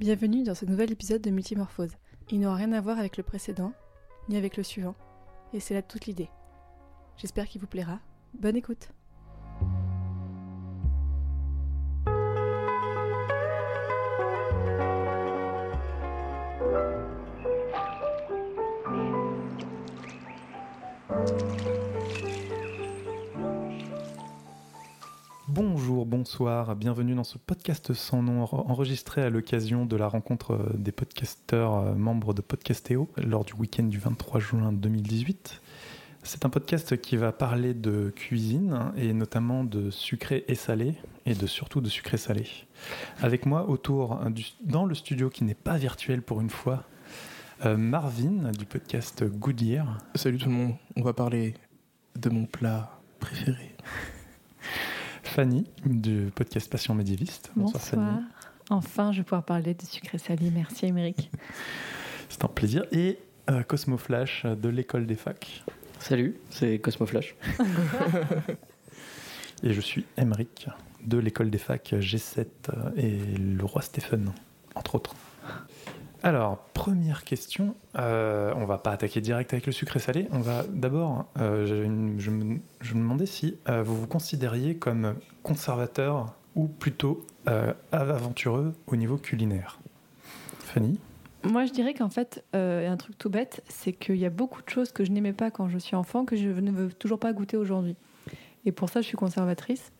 [0.00, 1.92] Bienvenue dans ce nouvel épisode de Multimorphose.
[2.30, 3.74] Il n'aura rien à voir avec le précédent,
[4.30, 4.94] ni avec le suivant,
[5.52, 6.30] et c'est là toute l'idée.
[7.18, 8.00] J'espère qu'il vous plaira.
[8.32, 8.88] Bonne écoute
[26.40, 30.90] bonsoir, bienvenue dans ce podcast sans nom enregistré à l'occasion de la rencontre euh, des
[30.90, 35.60] podcasteurs euh, membres de Podcastéo lors du week-end du 23 juin 2018.
[36.22, 40.94] C'est un podcast qui va parler de cuisine et notamment de sucré et salé
[41.26, 42.46] et de surtout de sucré salé.
[43.20, 46.84] Avec moi autour du, dans le studio qui n'est pas virtuel pour une fois,
[47.66, 49.98] euh, Marvin du podcast Goodyear.
[50.14, 51.52] Salut tout le monde, on va parler
[52.16, 53.76] de mon plat préféré.
[55.30, 57.52] Fanny du podcast Passion médiéviste.
[57.54, 58.20] Bonsoir, Fanny.
[58.68, 60.50] Enfin, je vais pouvoir parler de sucré salé.
[60.50, 61.30] Merci, Émeric.
[62.28, 62.84] C'est un plaisir.
[62.90, 63.16] Et
[63.48, 65.62] euh, Cosmo Flash de l'école des facs.
[66.00, 67.36] Salut, c'est Cosmo Flash.
[69.62, 70.66] et je suis Émeric
[71.04, 72.46] de l'école des facs G7
[72.96, 74.32] et le roi Stephen,
[74.74, 75.14] entre autres.
[76.22, 77.74] Alors, première question.
[77.96, 80.28] Euh, on va pas attaquer direct avec le sucré salé.
[80.32, 81.26] On va d'abord.
[81.38, 81.66] Euh,
[82.18, 82.60] je, me,
[82.92, 89.80] demandais si euh, vous vous considériez comme conservateur ou plutôt euh, aventureux au niveau culinaire.
[90.58, 90.98] Fanny?
[91.42, 94.68] Moi, je dirais qu'en fait, un truc tout bête, c'est qu'il y a beaucoup de
[94.68, 97.32] choses que je n'aimais pas quand je suis enfant que je ne veux toujours pas
[97.32, 97.96] goûter aujourd'hui.
[98.66, 99.90] Et pour ça, je suis conservatrice.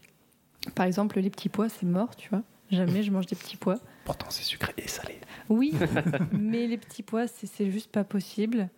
[0.75, 2.43] Par exemple, les petits pois, c'est mort, tu vois.
[2.71, 3.79] Jamais je mange des petits pois.
[4.05, 5.19] Pourtant, c'est sucré et salé.
[5.49, 5.75] Oui,
[6.33, 8.69] mais les petits pois, c'est juste pas possible.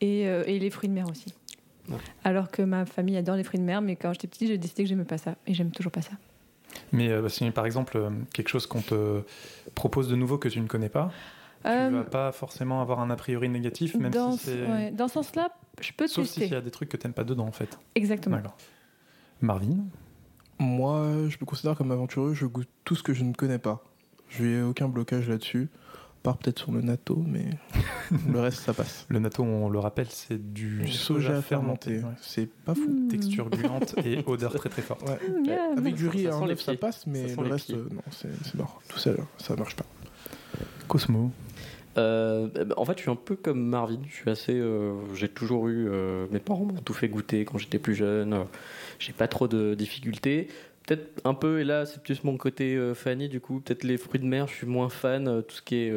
[0.00, 1.34] Et, euh, et, les fruits de mer aussi.
[1.88, 1.98] Ouais.
[2.24, 4.84] Alors que ma famille adore les fruits de mer, mais quand j'étais petite, j'ai décidé
[4.84, 5.36] que j'aimais pas ça.
[5.46, 6.12] Et j'aime toujours pas ça.
[6.92, 9.22] Mais euh, si par exemple, euh, quelque chose qu'on te
[9.74, 11.12] propose de nouveau que tu ne connais pas,
[11.62, 14.66] tu ne vas pas forcément avoir un a priori négatif, même dans, si c'est.
[14.66, 16.44] Ouais, dans ce sens-là, je peux Sauf tester.
[16.44, 17.78] s'il y a des trucs que tu n'aimes pas dedans, en fait.
[17.94, 18.40] Exactement.
[19.42, 19.84] Marvin
[20.60, 23.82] Moi, je me considère comme aventureux, je goûte tout ce que je ne connais pas.
[24.28, 25.70] Je n'ai aucun blocage là-dessus,
[26.22, 27.46] part peut-être sur le natto, mais
[28.30, 29.06] le reste, ça passe.
[29.08, 31.94] Le natto, on le rappelle, c'est du soja, soja fermenté.
[31.94, 32.06] fermenté.
[32.06, 32.20] Ouais.
[32.20, 32.90] C'est pas fou.
[32.90, 33.08] Mmh.
[33.08, 35.08] Texture gluante et odeur très très forte.
[35.08, 35.18] Ouais.
[35.28, 38.54] Mmh, Avec du riz, ça, hein, ça passe, mais ça le reste, euh, non, c'est
[38.54, 38.82] mort.
[38.86, 39.86] Tout seul, ça marche pas.
[40.88, 41.32] Cosmo
[41.98, 44.00] euh, en fait, je suis un peu comme Marvin.
[44.08, 44.54] Je suis assez.
[44.54, 45.88] Euh, j'ai toujours eu.
[45.88, 48.46] Euh, mes parents m'ont tout fait goûter quand j'étais plus jeune.
[48.98, 50.48] j'ai pas trop de difficultés
[50.86, 54.18] peut-être un peu, et là c'est plus mon côté Fanny du coup, peut-être les fruits
[54.18, 55.92] de mer, je suis moins fan, tout ce qui est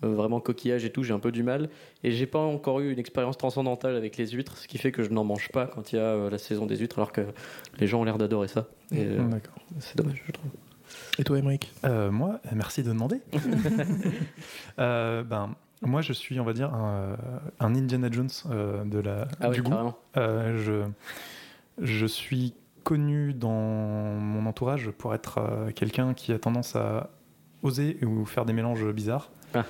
[0.00, 1.68] vraiment coquillage et tout, j'ai un peu du mal.
[2.02, 5.02] Et j'ai pas encore eu une expérience transcendantale avec les huîtres, ce qui fait que
[5.02, 7.22] je n'en mange pas quand il y a la saison des huîtres, alors que
[7.78, 8.68] les gens ont l'air d'adorer ça.
[8.92, 9.38] Mmh,
[9.80, 10.50] c'est dommage, je trouve.
[11.18, 13.20] Et toi, Émeric Moi, merci de demander.
[14.78, 17.16] ben, moi, je suis, on va dire, un,
[17.60, 18.30] un Indiana Jones
[18.84, 19.92] de la, ah du oui, goût.
[20.14, 20.84] je,
[21.80, 22.54] je suis
[22.86, 27.10] connu dans mon entourage pour être euh, quelqu'un qui a tendance à
[27.64, 29.30] oser ou faire des mélanges bizarres.
[29.54, 29.64] Ah.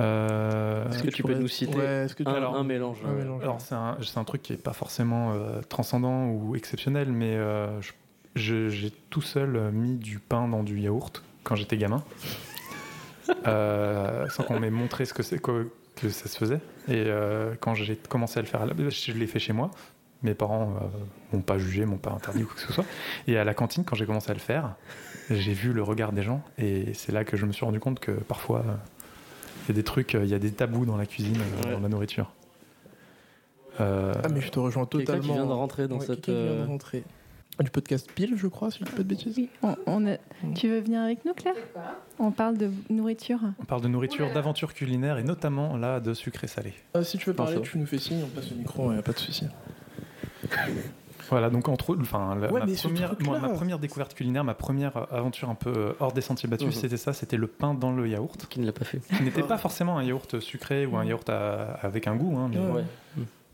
[0.00, 2.28] Euh, est-ce que tu peux nous citer ouais, que tu...
[2.28, 5.32] un, alors, un, mélange, un mélange Alors c'est un, un, truc qui est pas forcément
[5.32, 7.80] euh, transcendant ou exceptionnel, mais euh,
[8.34, 12.02] j'ai tout seul mis du pain dans du yaourt quand j'étais gamin,
[13.26, 16.60] sans qu'on m'ait montré ce que c'est que, que, ça se faisait.
[16.88, 17.10] Et
[17.60, 19.70] quand j'ai commencé à le faire, je l'ai fait chez moi.
[20.22, 20.86] Mes parents euh,
[21.32, 22.84] m'ont pas jugé, m'ont pas interdit ou quoi que ce soit.
[23.28, 24.74] Et à la cantine, quand j'ai commencé à le faire,
[25.30, 28.00] j'ai vu le regard des gens et c'est là que je me suis rendu compte
[28.00, 28.64] que parfois
[29.64, 31.72] il y a des trucs, il y a des tabous dans la cuisine, ouais.
[31.72, 32.32] dans la nourriture.
[33.80, 34.12] Euh...
[34.24, 35.22] Ah mais je te rejoins totalement.
[35.22, 36.28] Qui vient de rentrer dans ouais, cette.
[36.28, 36.54] Euh...
[36.54, 37.04] Vient de rentrer.
[37.60, 39.36] Du podcast Pile, je crois, si je dis pas de bêtises.
[39.36, 39.48] Oui.
[39.62, 40.16] On, on a...
[40.54, 41.56] Tu veux venir avec nous, Claire?
[42.20, 43.40] On parle de nourriture.
[43.60, 46.72] On parle de nourriture, d'aventure culinaire et notamment là de sucré salé.
[46.96, 49.02] Euh, si tu veux parler, tu nous fais signe, on passe le micro, il a
[49.02, 49.46] pas de souci.
[51.30, 54.54] Voilà, donc entre autres, enfin, la, ouais, ma, première, moi, ma, première, découverte culinaire, ma
[54.54, 56.80] première aventure un peu hors des sentiers battus, mmh.
[56.80, 58.46] c'était ça, c'était le pain dans le yaourt.
[58.48, 59.00] Qui ne l'a pas fait.
[59.00, 62.48] Qui n'était pas forcément un yaourt sucré ou un yaourt à, avec un goût, hein,
[62.50, 62.84] mais ouais.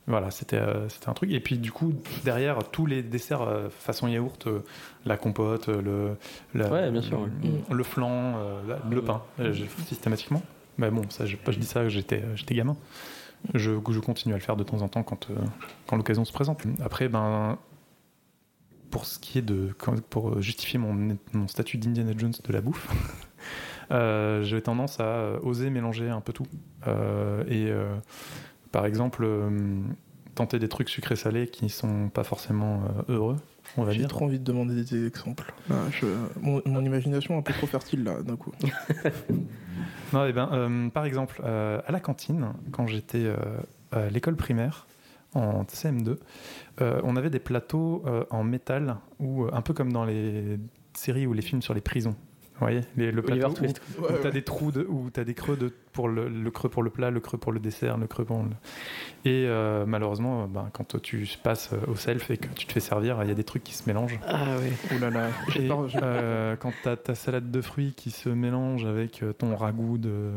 [0.06, 1.30] Voilà, c'était euh, c'était un truc.
[1.30, 4.60] Et puis du coup, derrière, tous les desserts euh, façon yaourt, euh,
[5.06, 6.16] la compote, le,
[6.54, 8.34] la, ouais, bien sûr, le, le flan,
[8.68, 9.22] la, le pain,
[9.86, 10.42] systématiquement.
[10.76, 12.76] Mais bon, ça, je, je dis ça, j'étais gamin.
[13.54, 15.28] Je, je, continue à le faire de temps en temps quand,
[15.86, 16.62] quand l'occasion se présente.
[16.82, 17.58] Après, ben,
[18.90, 19.74] pour ce qui est de.
[20.10, 22.88] pour justifier mon, mon statut d'Indiana Jones de la bouffe,
[23.90, 26.46] euh, j'ai tendance à oser mélanger un peu tout.
[26.86, 27.70] Euh, et
[28.74, 29.24] par exemple,
[30.34, 33.36] tenter des trucs sucrés-salés qui sont pas forcément heureux.
[33.76, 35.54] on va J'ai trop envie de demander des exemples.
[35.70, 36.06] Là, je-
[36.40, 38.52] mon, mon imagination est un peu trop fertile là, d'un coup.
[40.12, 43.34] Non, eh ben, euh, par exemple, euh, à la cantine, quand j'étais euh,
[43.90, 44.86] à l'école primaire,
[45.34, 46.18] en CM2,
[46.80, 50.58] euh, on avait des plateaux euh, en métal, ou euh, un peu comme dans les
[50.94, 52.14] séries ou les films sur les prisons.
[52.54, 53.80] Vous voyez les- Le Oliver plateau où, Twist.
[53.98, 56.84] où t'as des trous, de, où t'as des creux de, pour le, le creux pour
[56.84, 58.50] le plat, le creux pour le dessert, le creux pour le...
[59.24, 62.78] Et euh, malheureusement, euh, ben, quand tu passes au self et que tu te fais
[62.80, 64.20] servir, il y a des trucs qui se mélangent.
[64.28, 64.96] Ah oui.
[64.96, 65.28] Ouh là là.
[65.56, 65.68] Et,
[66.02, 69.98] euh, quand tu as ta salade de fruits qui se mélange avec euh, ton ragoût
[69.98, 70.30] de,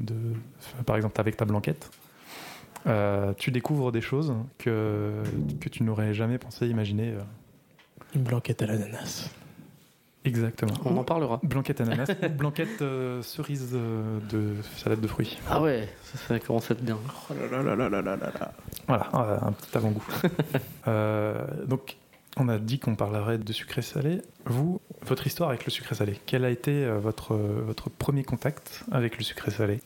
[0.00, 0.14] de
[0.86, 1.90] par exemple avec ta blanquette,
[2.86, 5.22] euh, tu découvres des choses que,
[5.60, 7.10] que tu n'aurais jamais pensé imaginer.
[7.12, 7.20] euh.
[8.14, 9.30] Une blanquette à l'ananas.
[10.28, 10.74] Exactement.
[10.84, 11.40] On en parlera.
[11.42, 15.38] Blanquette ananas, blanquette euh, cerise euh, de salade de fruits.
[15.48, 16.98] Ah ouais, ça, ça commence à être bien.
[17.30, 18.52] Oh là là là là là.
[18.86, 20.06] Voilà, euh, un petit avant-goût.
[20.86, 21.98] Euh, donc,
[22.38, 24.22] on a dit qu'on parlerait de sucré salé.
[24.46, 29.18] Vous, votre histoire avec le sucré salé, quel a été votre, votre premier contact avec
[29.18, 29.80] le sucré salé?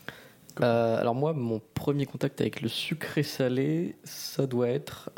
[0.61, 5.09] Alors moi, mon premier contact avec le sucré salé, ça doit être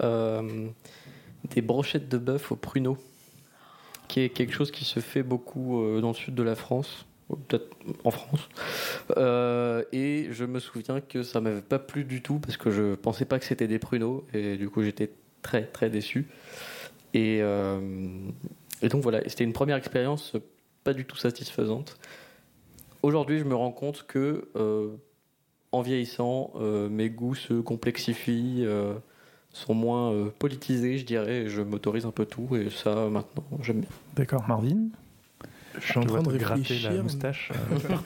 [1.51, 2.97] des brochettes de bœuf au pruneau
[4.07, 7.05] qui est quelque chose qui se fait beaucoup euh, dans le sud de la France,
[7.29, 8.49] peut-être en France.
[9.17, 12.95] Euh, et je me souviens que ça m'avait pas plu du tout parce que je
[12.95, 15.11] pensais pas que c'était des pruneaux et du coup j'étais
[15.41, 16.27] très très déçu.
[17.13, 17.79] Et, euh,
[18.83, 20.33] donc voilà, c'était une première expérience
[20.83, 21.97] pas du tout satisfaisante.
[23.01, 24.49] Aujourd'hui, je me rends compte que
[25.71, 26.53] en vieillissant,
[26.89, 28.65] mes goûts se complexifient,
[29.55, 31.43] sont moins euh, politisés, je dirais.
[31.43, 33.89] et je m'autorise un peu tout et ça, maintenant, j'aime bien.
[34.15, 34.87] D'accord, Marvin
[35.79, 36.91] Je suis en Je train de réfléchir.
[36.93, 37.51] la moustache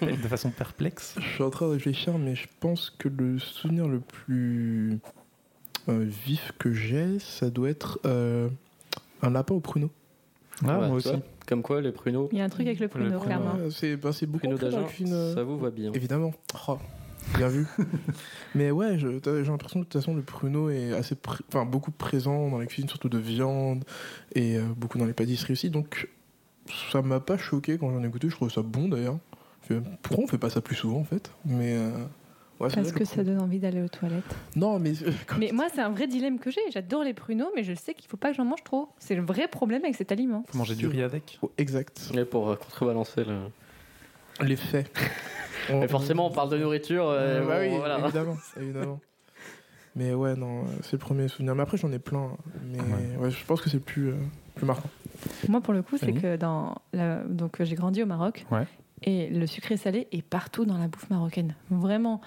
[0.03, 1.15] euh, de façon perplexe.
[1.19, 4.99] Je suis en train de réfléchir, mais je pense que le souvenir le plus
[5.87, 8.47] euh, vif que j'ai, ça doit être euh,
[9.21, 9.89] un lapin au pruneau.
[10.65, 11.09] Ah, Ouais, moi aussi.
[11.47, 13.53] Comme quoi, les pruneaux, Il y a un truc avec le pruneau, pruneau, clairement.
[13.55, 15.33] Ouais, c'est c'est beaucoup pruneaux plus dans la d'agent, cuisine.
[15.33, 15.91] ça vous va bien.
[15.93, 16.31] Évidemment.
[16.67, 16.77] Oh,
[17.37, 17.65] bien vu.
[18.55, 21.15] Mais ouais, j'ai l'impression que de toute façon le pruneau est assez,
[21.47, 23.83] enfin beaucoup présent dans la cuisine, surtout de viande
[24.35, 25.69] et euh, beaucoup dans les pâtisseries aussi.
[25.69, 26.09] Donc
[26.91, 28.29] ça m'a pas choqué quand j'en ai goûté.
[28.29, 29.17] Je trouve ça bon d'ailleurs.
[30.01, 31.31] Pourquoi on fait pas ça plus souvent en fait?
[31.45, 31.91] Mais euh,
[32.59, 34.35] ouais, Parce que ça donne envie d'aller aux toilettes.
[34.55, 36.61] Non, mais euh, Mais moi, c'est un vrai dilemme que j'ai.
[36.71, 38.89] J'adore les pruneaux, mais je sais qu'il faut pas que j'en mange trop.
[38.97, 40.43] C'est le vrai problème avec cet aliment.
[40.47, 41.37] Faut manger du riz avec.
[41.41, 42.11] Oh, exact.
[42.15, 43.37] Et pour euh, contrebalancer le.
[44.41, 44.89] Les faits.
[45.71, 47.07] On- Mais forcément, on parle de nourriture.
[47.07, 47.99] euh, Euh, bah bon, oui, voilà.
[47.99, 48.99] évidemment, évidemment.
[49.95, 51.55] Mais ouais, non, c'est le premier souvenir.
[51.55, 52.31] Mais après, j'en ai plein.
[52.65, 53.17] Mais Ouais.
[53.19, 54.15] ouais, je pense que c'est le plus, euh,
[54.55, 54.89] plus marquant.
[55.47, 57.17] Moi, pour le coup, c'est que dans la...
[57.23, 58.65] donc j'ai grandi au Maroc Ouais.
[59.03, 61.55] et le sucré salé est partout dans la bouffe marocaine.
[61.69, 62.21] Vraiment,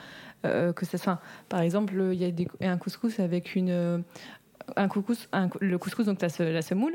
[0.44, 4.02] Euh, que ça soit, par exemple, il y a des- un couscous avec une
[4.76, 6.94] un couscous, un le couscous donc tu as la semoule.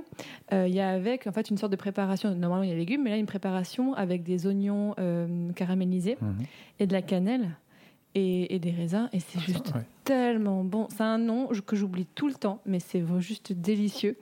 [0.53, 2.33] Euh, Il y a avec en fait une sorte de préparation.
[2.35, 6.17] Normalement il y a des légumes, mais là une préparation avec des oignons euh, caramélisés
[6.21, 6.35] Mhm.
[6.79, 7.49] et de la cannelle
[8.15, 9.81] et, et des raisins et c'est juste Ouais.
[10.03, 10.87] tellement bon.
[10.89, 14.17] C'est un nom que j'oublie tout le temps, mais c'est juste délicieux.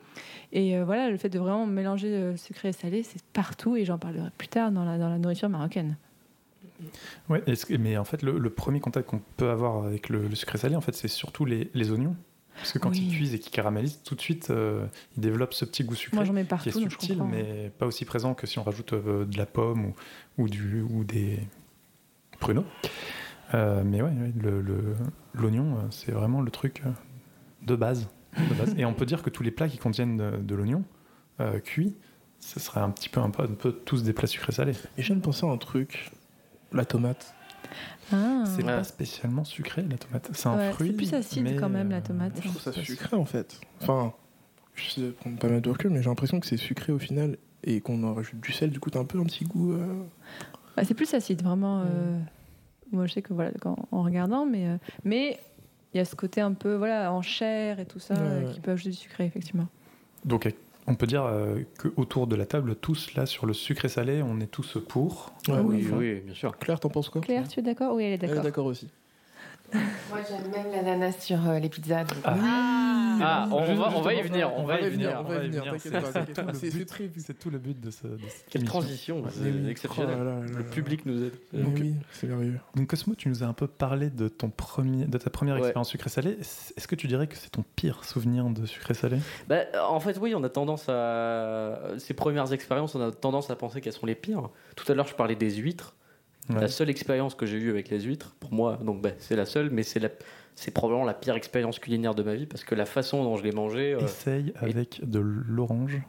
[0.52, 3.96] Et euh, voilà, le fait de vraiment mélanger sucré et salé, c'est partout et j'en
[3.98, 5.96] parlerai plus tard dans la, dans la nourriture marocaine.
[7.28, 10.58] Que- mais en fait, le, le premier contact qu'on peut avoir avec le, le sucré
[10.58, 12.14] salé, en fait, c'est surtout les, les oignons.
[12.56, 13.06] Parce que quand Oui.
[13.08, 14.86] ils cuisent et qu'ils caramélisent, tout de suite, euh,
[15.16, 17.18] ils développent ce petit goût sucré Moi j'en mets qui partout, est donc je subtil,
[17.18, 17.30] comprends.
[17.32, 19.94] mais pas aussi présent que si on rajoute euh, de la pomme ou,
[20.38, 21.38] ou, du, ou des
[22.40, 22.64] pruneaux.
[23.54, 24.96] Euh, mais ouais, ouais, le- le-
[25.34, 26.82] l'oignon, euh, c'est vraiment le truc
[27.62, 28.74] de base, de base.
[28.76, 30.82] Et on peut dire que tous les plats qui contiennent de, de l'oignon
[31.40, 31.94] euh, cuit,
[32.40, 34.72] ce serait un petit peu, un peu, un peu tous des plats sucrés salés.
[34.98, 36.10] Et je viens de penser à un truc.
[36.72, 37.34] La tomate.
[38.12, 38.44] Ah.
[38.46, 38.76] C'est Ouais.
[38.76, 40.28] pas spécialement sucré la tomate.
[40.32, 40.88] C'est un Ouais, fruit.
[40.88, 42.32] c'est plus acide mais, quand même, la euh, tomate.
[42.42, 43.60] Je trouve ça c'est- sucré en fait.
[43.82, 44.12] Enfin,
[44.74, 47.36] je sais prendre pas mal de recul, mais j'ai l'impression que c'est sucré au final
[47.64, 48.70] et qu'on en rajoute du sel.
[48.70, 49.72] Du coup, t'as un peu un petit goût.
[49.72, 50.04] euh,
[50.84, 51.80] c'est plus acide, vraiment.
[51.82, 52.18] Euh,
[52.92, 55.40] Moi je sais que voilà, quand- en regardant, mais euh, mais
[55.92, 58.46] il y a ce côté un peu voilà en chair et tout ça Ouais, euh,
[58.46, 58.52] ouais.
[58.52, 59.66] qui peut ajouter du sucré effectivement.
[60.24, 60.46] Donc
[60.86, 64.22] on peut dire euh, que autour de la table, tous là sur le sucré salé,
[64.22, 65.32] on est tous pour.
[65.48, 65.96] Ouais, oui, enfin.
[65.96, 66.56] oui, bien sûr.
[66.58, 67.94] Claire, t'en penses quoi Claire, tu es d'accord?
[67.94, 68.44] Oui, elle est Elle est d'accord.
[68.44, 68.88] d'accord aussi.
[69.74, 72.04] Moi, j'aime même l'ananas sur euh, les pizzas.
[72.04, 72.36] donc- Ah.
[72.40, 72.65] Ah,
[73.22, 74.52] on, Juste- va, on va y venir.
[74.56, 75.16] On, va y venir.
[75.20, 75.74] on va y venir.
[75.78, 78.06] C'est T'inquiète pas, tout le but de ce.
[78.06, 80.16] de cette Quelle transition, c'est exceptionnel.
[80.20, 81.34] Oh là là là Le public nous aide.
[81.52, 82.58] Oui, c'est merveilleux.
[82.74, 85.60] Donc Cosmo, tu nous as un peu parlé de ton premier, de ta première Ouais.
[85.60, 86.36] expérience sucré salé.
[86.40, 89.18] Est-ce que tu dirais que c'est ton pire souvenir de sucré salé?
[89.48, 91.78] Bah, en fait, oui, on a tendance à.
[91.98, 94.50] Ces premières expériences, on a tendance à penser qu'elles sont les pires.
[94.76, 95.94] Tout à l'heure, je parlais des huîtres.
[96.48, 96.60] Ouais.
[96.60, 99.46] La seule expérience que j'ai eue avec les huîtres, pour moi, donc bah, c'est la
[99.46, 100.10] seule, mais c'est la...
[100.56, 103.44] c'est probablement la pire expérience culinaire de ma vie parce que la façon dont je
[103.44, 103.94] les mangeais.
[103.94, 106.02] euh, Essaye avec de l'orange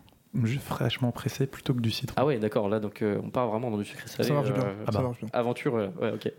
[0.59, 2.15] fraîchement pressé plutôt que du citron.
[2.17, 2.69] Ah ouais, d'accord.
[2.69, 4.27] Là, donc euh, on part vraiment dans du sucré salé.
[4.27, 4.63] Ça marche bien.
[4.63, 5.03] euh, Ah ça bah.
[5.05, 5.29] marche bien.
[5.33, 6.31] Aventure, ouais, ouais, ok.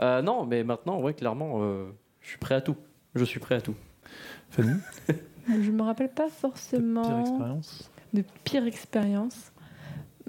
[0.00, 2.76] Euh, non, mais maintenant, ouais, clairement, euh, je suis prêt à tout.
[3.14, 3.74] Je suis prêt à tout.
[4.50, 4.72] Fanny,
[5.48, 9.52] Je me rappelle pas pire forcément expérience de pire expérience.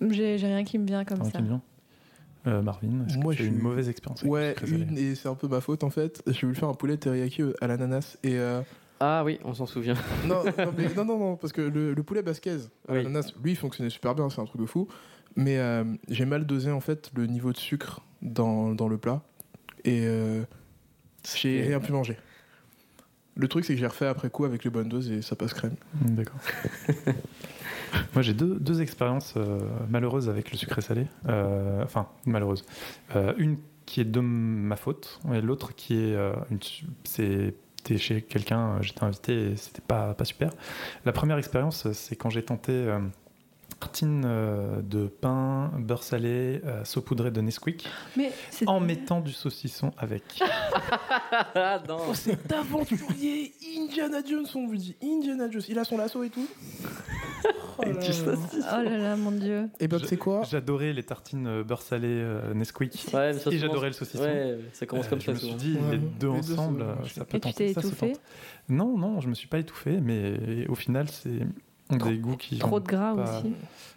[0.09, 1.31] J'ai j'ai rien qui me vient comme ça.
[1.31, 1.61] qui me vient
[2.45, 5.47] Euh, Marvin, est-ce Moi, as je une mauvaise expérience Ouais, une, et c'est un peu
[5.47, 6.21] ma faute en fait.
[6.27, 8.37] J'ai voulu faire un poulet teriyaki à l'ananas et.
[8.37, 8.61] euh,
[8.99, 9.95] Ah oui, on s'en souvient.
[10.27, 12.97] non, non, mais- non, non, non, parce que le, le poulet basquez à Oui.
[12.97, 14.87] l'ananas, lui, il fonctionnait super bien, c'est un truc de fou.
[15.35, 19.23] Mais euh, j'ai mal dosé en fait le niveau de sucre dans, dans le plat
[19.83, 20.43] et euh,
[21.35, 22.17] j'ai rien pu manger.
[23.35, 25.53] Le truc, c'est que j'ai refait après coup avec les bonnes doses et ça passe
[25.53, 25.75] crème.
[26.01, 26.39] Mm, D'accord.
[28.13, 29.59] Moi, j'ai deux, deux expériences euh,
[29.89, 31.07] malheureuses avec le sucré salé.
[31.27, 32.65] Euh, enfin, malheureuses.
[33.15, 36.15] Euh, une qui est de ma faute, et l'autre qui est.
[36.15, 36.33] euh,
[37.03, 40.51] c'était chez quelqu'un, j'étais invité et c'était pas, pas super.
[41.05, 42.99] La première expérience, c'est quand j'ai tenté euh,
[43.83, 47.85] tartine euh, de pain, beurre salé, euh, saupoudré de Nesquik,
[48.15, 50.23] Mais c'est en mettant du saucisson avec.
[51.87, 54.95] non Oh, c'est aventurier Indiana Jones, on vous dit.
[55.03, 56.47] Indiana Jones, il a son lasso et tout.
[57.79, 59.67] Oh Et là sais, Oh là là, mon dieu.
[59.79, 60.43] Et ben, Je- tu sais quoi?
[60.49, 62.93] J'adorais les tartines euh, beurre salé euh, Nesquik.
[63.11, 64.23] Ouais, mais ça et commence- j'adorais le saucisson.
[64.23, 65.57] Ouais, ça commence Euh, comme je ça me suis souvent.
[65.57, 67.81] dit, Ouais, les deux Les deux, ensemble, ça euh, peut Et tu tenter, t'es ça
[67.81, 68.11] se étouffé?
[68.11, 68.21] tente.
[68.69, 71.39] Non, non, je me suis pas étouffé, mais au final, c'est
[71.97, 72.57] des goûts qui.
[72.59, 73.53] Trop de gras pas- aussi.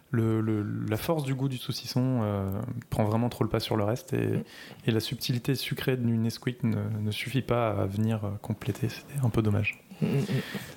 [0.09, 2.49] Le, le- la force du goût du saucisson euh,
[2.89, 4.41] prend vraiment trop le pas sur le reste et,
[4.85, 8.87] et la subtilité sucrée du Nesquik ne, ne suffit pas à venir euh, compléter.
[8.87, 9.83] C'était un peu dommage.
[10.01, 10.23] Mm, mm, mm.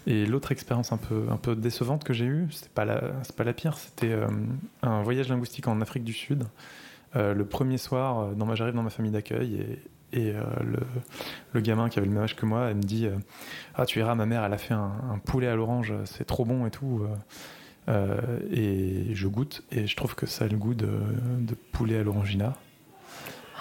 [0.09, 3.01] Et l'autre expérience un peu, un peu décevante que j'ai eue, c'est pas la,
[3.37, 4.27] pas la pire, c'était euh,
[4.83, 6.45] un voyage linguistique en Afrique du Sud.
[7.15, 9.79] Euh, le premier soir, dans ma, j'arrive dans ma famille d'accueil et,
[10.13, 10.79] et euh, le,
[11.53, 13.17] le gamin qui avait le même âge que moi, elle me dit euh,
[13.75, 16.45] Ah, tu verras, ma mère, elle a fait un, un poulet à l'orange, c'est trop
[16.45, 17.03] bon et tout.
[17.89, 18.39] euh.
[18.53, 20.89] Et je goûte et je trouve que ça a le goût de,
[21.41, 22.55] de poulet à l'orangina.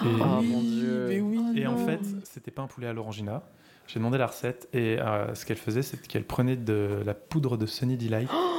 [0.02, 1.06] Et, Ah, Oui, mon Dieu.
[1.08, 1.40] Mais oui.
[1.56, 3.42] Et en fait, c'était pas un poulet à l'orangina.
[3.88, 7.56] J'ai demandé la recette et euh, ce qu'elle faisait, c'est qu'elle prenait de la poudre
[7.56, 8.49] de Sunny Delight Oh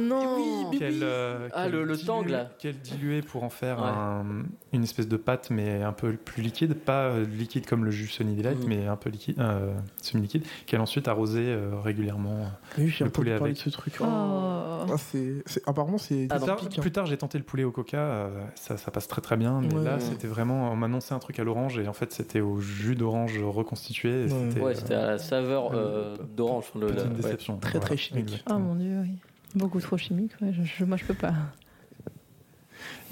[0.00, 2.50] non Oui, qu'elle euh, Ah, le- le diluait- tang, là.
[2.58, 3.84] qu'elle diluait pour en faire Ouais.
[3.88, 7.90] un- une espèce de pâte mais un peu plus liquide, pas euh, liquide comme le
[7.90, 8.68] jus Sunny Delight, Mhm.
[8.68, 9.72] mais un peu liquide, euh,
[10.02, 12.50] semi-liquide, qu'elle ensuite arrosait euh, régulièrement.
[12.78, 13.56] Oui, j'ai Le poulet parler avec.
[13.56, 13.94] de ce truc.
[14.00, 14.04] Oh.
[14.06, 16.80] Ah, c'est, c'est- apparemment, c'est Ah, plus, non, tard, piquant.
[16.82, 19.60] plus tard, j'ai tenté le poulet au coca, euh, ça, ça passe très très bien,
[19.60, 19.84] mais Ouais.
[19.84, 22.94] là c'était vraiment, on m'annonçait un truc à l'orange et en fait c'était au jus
[22.96, 24.10] d'orange reconstitué.
[24.10, 24.28] et Ouais.
[24.48, 26.64] c'était, Ouais, euh, c'était à la saveur euh, d'orange.
[26.74, 27.14] Le, petite ouais.
[27.14, 27.58] déception.
[27.58, 28.24] Très, très chimique.
[28.28, 28.58] Oh exactement.
[28.58, 29.18] mon dieu, oui.
[29.54, 30.52] Beaucoup trop chimique, ouais.
[30.52, 31.34] je, je- moi je peux pas.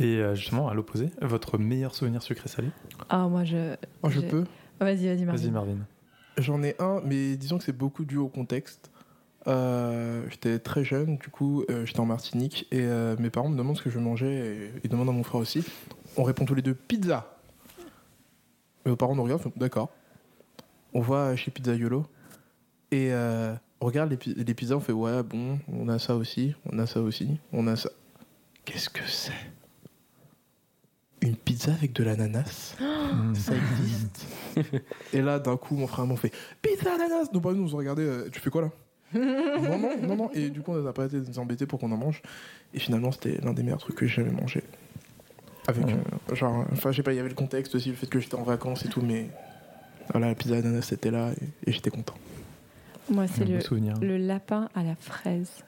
[0.00, 2.68] Et euh, justement, à l'opposé, votre meilleur souvenir sucré-salé
[3.09, 3.75] Ah, moi je.
[4.02, 4.45] Oh, je peux.
[4.80, 5.50] Vas-y, vas-y, Vas-y Marvin.
[5.50, 5.76] Marvin.
[6.38, 8.90] J'en ai un, mais disons que c'est beaucoup dû au contexte.
[9.49, 13.57] Euh, j'étais très jeune, du coup, euh, j'étais en Martinique et euh, mes parents me
[13.57, 15.64] demandent ce que je mangeais et ils demandent à mon frère aussi.
[16.16, 17.35] On répond tous les deux pizza.
[18.87, 19.90] Mes parents nous regardent, d'accord.
[20.95, 22.07] On va chez Pizza Yolo
[22.90, 26.87] et euh, on regarde pizzas, on fait ouais, bon, on a ça aussi, on a
[26.87, 27.90] ça aussi, on a ça.
[28.64, 29.32] Qu'est-ce que c'est?
[31.20, 32.76] Une pizza avec de l'ananas?
[33.35, 34.26] Ça existe.
[35.12, 36.32] et là, d'un coup, mon frère m'a fait
[36.62, 37.26] pizza ananas.
[37.32, 38.70] Nos parents nous ont regardé, euh, tu fais quoi là?
[39.14, 40.30] Non, non, non, non.
[40.32, 42.23] Et du coup, on n'a pas été nous embêter pour qu'on en mange.
[42.75, 44.62] Et finalement, c'était l'un des meilleurs trucs que j'ai jamais mangé.
[45.66, 45.97] Avec, Ouais.
[46.30, 48.20] euh, genre, enfin, je sais pas, il y avait le contexte aussi, le fait que
[48.20, 49.28] j'étais en vacances et tout, mais
[50.12, 52.14] voilà, la pizza ananas, c'était là et, et j'étais content.
[53.10, 53.58] Moi c'est le,
[54.00, 55.64] le lapin à la fraise.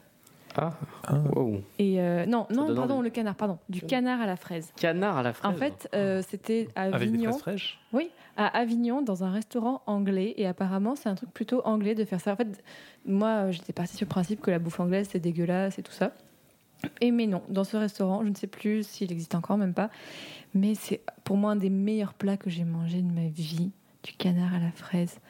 [0.56, 0.73] Ah,
[1.06, 1.14] Ah.
[1.37, 1.61] wow.
[1.78, 3.04] Et euh, non, non, pardon, envie.
[3.04, 4.73] le canard, pardon, du canard à la fraise.
[4.76, 5.50] Canard à la fraise.
[5.52, 7.30] En fait, euh, c'était à Avec des Avignon.
[7.30, 10.35] fraises fraîches Oui, à Avignon, dans un restaurant anglais.
[10.38, 12.32] Et apparemment, c'est un truc plutôt anglais de faire ça.
[12.32, 12.64] En fait,
[13.06, 16.12] moi, j'étais partie sur le principe que la bouffe anglaise, c'est dégueulasse et tout ça.
[17.00, 19.88] Et mais non, dans ce restaurant, je ne sais plus s'il existe encore, même pas.
[20.52, 23.70] Mais c'est pour moi un des meilleurs plats que j'ai mangé de ma vie,
[24.02, 25.20] du canard à la fraise.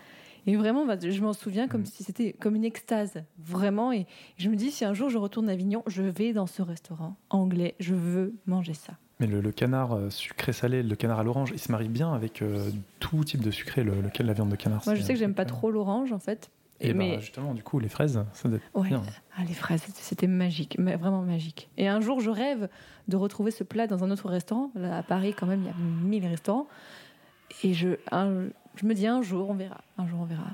[0.51, 1.87] Et vraiment, bah, je m'en souviens comme Mm.
[1.87, 3.93] si c'était comme une extase, vraiment.
[3.93, 6.61] Et je me dis, si un jour je retourne à Avignon, je vais dans ce
[6.63, 8.95] restaurant anglais, je veux manger ça.
[9.21, 12.43] Mais le, le canard euh, sucré-salé, le canard à l'orange, il se marie bien avec
[12.43, 14.83] euh, tout type de sucré, le- lequel la viande de canard.
[14.87, 16.51] Moi, je sais que j'aime pas trop l'orange, en fait.
[16.81, 18.89] Et mais bah, justement, du coup, les fraises, ça doit être Ouais.
[18.89, 19.03] bien.
[19.37, 21.69] Ah, les fraises, c'était- c'était magique, mais vraiment magique.
[21.77, 22.69] Et un jour, je rêve
[23.07, 24.71] de retrouver ce plat dans un autre restaurant.
[24.75, 25.75] Là, à Paris, quand même, il y a
[26.09, 26.67] mille restaurants.
[27.63, 28.47] Et je, un-
[28.77, 29.81] je me dis un jour, on verra.
[29.99, 30.47] Un jour, on verra.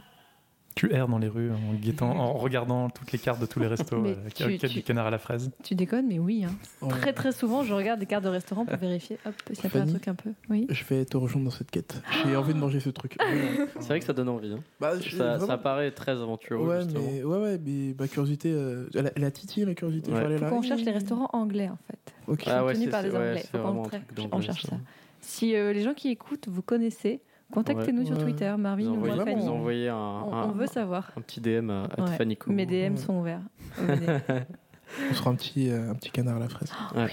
[0.75, 3.67] tu erres dans les rues en guettant, en regardant toutes les cartes de tous les
[3.67, 5.51] restos euh, tu- avec tu- du canard à la fraise.
[5.63, 6.45] Tu déconnes, mais oui.
[6.45, 6.51] hein.
[6.83, 6.91] Ouais.
[6.91, 9.71] Très très souvent, je regarde des cartes de restaurant pour vérifier hop, s'il n'y a
[9.71, 10.33] pas un truc un peu.
[10.51, 10.67] Oui.
[10.69, 12.03] Je vais te rejoindre dans cette quête.
[12.27, 13.17] J'ai envie de manger ce truc.
[13.81, 14.53] C'est vrai que ça donne envie.
[14.53, 14.61] hein.
[14.79, 16.67] Bah, je- Ça, vraiment- ça paraît très aventureux.
[16.69, 17.05] Ouais, justement.
[17.11, 20.13] mais, ouais, ouais, mais ma curiosité, euh, elle, a, elle a titillé ma curiosité.
[20.13, 20.19] Ouais.
[20.25, 20.51] Aller Faut là.
[20.51, 22.13] qu'on cherche les restaurants anglais en fait.
[22.27, 22.43] Ok.
[22.49, 23.45] Ah ouais, tenus c'est- par les Anglais.
[23.51, 23.59] Faut
[24.33, 24.69] on cherche ça.
[24.73, 24.77] ça.
[25.23, 28.07] Si euh, les gens qui écoutent, vous connaissez, contactez-nous Ouais.
[28.07, 28.23] sur Ouais.
[28.25, 29.49] Twitter, Marvin Vous ou vous Fanny.
[29.49, 31.11] envoyez un, On, un- on veut savoir.
[31.17, 32.37] un petit DM à, à Ouais.
[32.49, 33.41] Mes DM sont ouverts.
[35.11, 36.73] On sera un petit, euh, un petit canard à la fraise.
[36.95, 37.11] Ouais.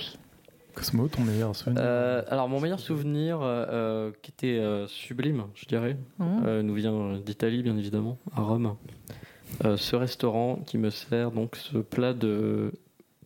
[0.76, 5.66] Cosmo, ton meilleur souvenir Euh, alors mon meilleur souvenir, euh, qui était euh, sublime, je
[5.66, 6.26] dirais, Mmh.
[6.46, 8.76] euh, nous vient d'Italie bien évidemment, à Rome.
[9.66, 12.72] Euh, ce restaurant qui me sert donc ce plat de...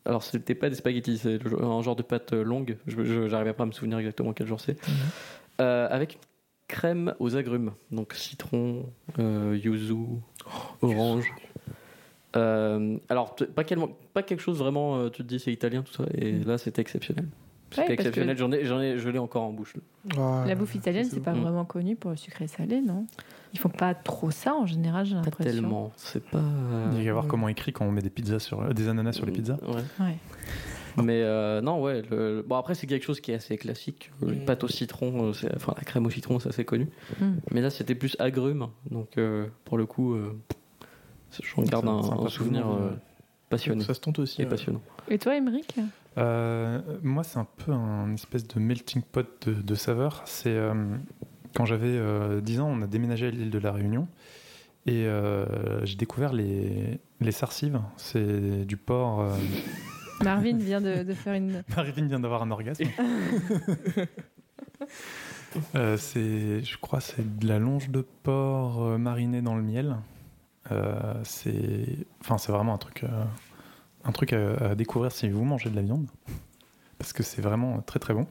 [0.06, 3.64] Alors c'était pas des spaghettis, c'est un genre de pâte longue, je je- j'arrivais pas
[3.64, 4.78] à me souvenir exactement quel genre c'est,
[5.62, 6.20] Euh, avec une
[6.68, 8.86] crème aux agrumes, donc citron,
[9.20, 9.96] euh, yuzu,
[10.82, 11.26] orange.
[12.36, 13.80] Euh, alors pas, quel-
[14.14, 16.82] pas quelque chose vraiment, euh, tu te dis c'est italien tout ça, et là c'était
[16.82, 17.26] exceptionnel.
[17.70, 19.74] C'était Ouais, parce que- exceptionnel, j'en ai, j'en ai, je l'ai encore en bouche.
[20.18, 21.42] Ah, La bouffe italienne, c'est c'est pas bon.
[21.42, 23.06] vraiment connu pour le sucré salé, non?
[23.54, 25.54] Ils font pas trop ça en général, j'ai Pas l'impression.
[25.54, 26.42] tellement, c'est pas.
[26.92, 27.30] Il va y avoir ouais.
[27.30, 29.58] comment écrit quand on met des pizzas sur euh, des ananas sur les pizzas.
[29.68, 29.84] Ouais.
[30.06, 30.16] Ouais.
[31.04, 32.02] Mais euh, non, ouais.
[32.10, 34.12] le- le- Bon, après, c'est quelque chose qui est assez classique.
[34.22, 34.46] Les Mm.
[34.46, 36.88] pâtes au citron, euh, enfin, la crème au citron, c'est assez connu.
[37.20, 37.26] Mm.
[37.52, 38.68] Mais là, c'était plus agrumes.
[38.92, 40.34] Donc, euh, pour le coup, euh,
[41.56, 42.66] j'en garde un, souvenir
[43.50, 43.84] passionné.
[43.84, 44.42] Ça se tente aussi.
[44.42, 44.50] Et ouais.
[44.50, 44.82] passionnant.
[45.10, 45.76] Et toi, Émeric?
[46.18, 50.24] Euh, moi, c'est un peu un espèce de melting pot de, de saveurs.
[50.26, 50.74] C'est euh,
[51.56, 54.08] quand j'avais euh, 10 ans, on a déménagé à l'île de la Réunion
[54.88, 57.80] et euh, j'ai découvert les, les sarsives.
[57.98, 59.28] C'est du porc.
[60.24, 61.64] Marvin vient de, de faire une.
[61.76, 62.86] Marvin vient d'avoir un orgasme.
[65.76, 69.96] Euh, c'est, je crois, c'est de la longe de porc euh, marinée dans le miel.
[70.72, 73.06] Euh, c'est, enfin, c'est vraiment un truc,
[74.04, 76.08] un truc à, à découvrir si vous mangez de la viande,
[77.00, 78.28] parce que c'est vraiment très très bon.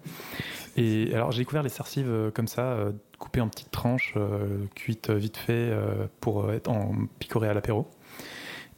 [0.77, 2.77] Et alors, j'ai découvert les sarsives euh, comme ça,
[3.19, 4.15] coupées en petites tranches,
[4.75, 5.73] cuites vite fait
[6.21, 7.89] pour être en picorées à l'apéro.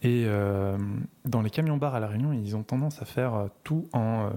[0.03, 0.79] Et euh,
[1.25, 4.31] dans les camions bars à La Réunion, ils ont tendance à faire euh, tout en.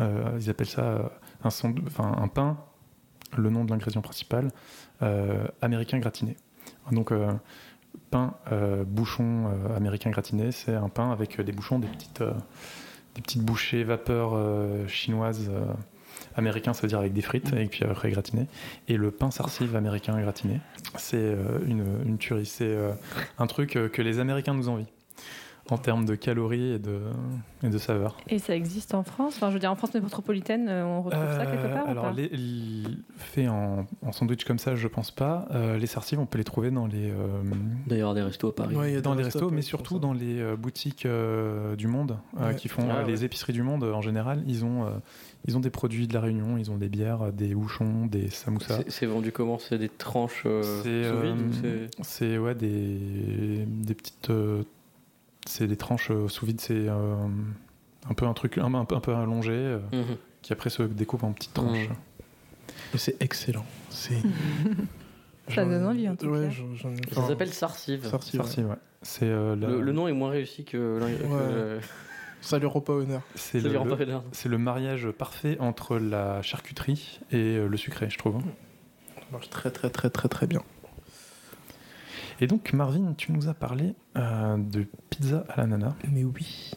[0.00, 1.10] euh, ils appellent ça
[1.42, 2.56] un, pain,
[3.36, 4.50] le nom de l'ingrédient principal,
[5.60, 6.36] américain gratiné.
[6.90, 7.12] Donc,
[8.10, 8.34] pain
[8.86, 12.22] bouchon américain gratiné, c'est un pain avec des bouchons, des petites,
[13.14, 15.50] des petites bouchées vapeur chinoises.
[16.36, 18.46] Euh, américain, ça veut dire avec des frites, et puis après gratiné.
[18.88, 20.60] Et le pain sarsive américain gratiné,
[20.96, 22.46] c'est euh, une, une tuerie.
[22.46, 22.92] C'est euh,
[23.38, 24.86] un truc euh, que les Américains nous envient
[25.70, 27.00] en termes de calories et de,
[27.62, 28.18] et de saveurs.
[28.28, 29.34] Et ça existe en France?
[29.36, 31.90] Enfin, je veux dire, en France métropolitaine, euh, on retrouve ça quelque Euh, part ou
[31.90, 32.12] Alors, pas?
[32.12, 35.48] les, les- fait en, en sandwich comme ça, je pense pas.
[35.52, 37.42] Euh, les sarsives, on peut les trouver dans les, euh,
[37.86, 38.76] D'ailleurs, des restos à Paris.
[38.76, 41.86] Ouais, il y a dans les restos, mais surtout dans les euh, boutiques euh, du
[41.86, 42.56] monde euh, Ouais.
[42.56, 43.10] qui font Ah, euh, ouais.
[43.10, 44.44] les épiceries du monde euh, en général.
[44.46, 44.90] Ils ont, euh,
[45.46, 48.28] ils ont des produits de la Réunion, ils ont des bières, euh, des bouchons, des
[48.28, 48.82] samoussas.
[48.88, 49.58] C'est- vendu comment?
[49.58, 54.28] C'est des tranches euh, C'est sous vide euh, ou c'est- c'est, ouais des des petites
[54.30, 54.62] euh,
[55.46, 56.60] c'est des tranches euh, sous vide.
[56.60, 57.14] C'est euh,
[58.08, 60.16] un peu un truc un, un peu un peu allongé euh, Mhm.
[60.42, 61.88] qui après se découpe en petites tranches.
[62.94, 63.66] Et c'est excellent.
[63.90, 64.16] C'est.
[65.48, 66.50] Ça donne envie, en tout ouais, cas.
[66.50, 68.06] j'en- j'en- Ça s'appelle Sarsive.
[68.08, 68.46] Sarsive, ouais.
[68.46, 68.76] Sarsive, ouais.
[69.02, 70.98] C'est euh, la- Le, le nom est moins réussi que.
[70.98, 71.52] l'in- que Ouais.
[71.52, 71.80] le-
[72.40, 73.20] Ça lui rend pas honneur.
[73.34, 74.22] c'est ça le, lui rend le- pas honneur.
[74.32, 78.40] c'est le mariage parfait entre la charcuterie et euh, le sucré, je trouve.
[79.16, 80.62] Ça marche très très très très très bien.
[82.40, 85.94] Et donc, Marvin, tu nous as parlé euh, de pizza à l'ananas.
[86.10, 86.72] Mais oui.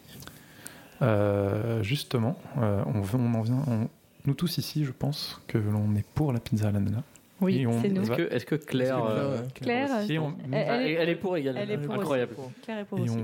[1.02, 3.64] Euh, justement, euh, on, veut- on en vient.
[3.68, 3.88] on-
[4.26, 7.04] nous tous ici, je pense que l'on est pour la pizza à l'ananas.
[7.40, 8.02] Oui, c'est nous.
[8.02, 9.04] Est-ce que, Claire.
[9.06, 9.90] Euh, Claire,
[10.20, 11.62] on, Elle- elle est- elle est pour également.
[11.62, 12.36] elle est pour Incroyable.
[12.64, 13.16] Claire est pour et aussi.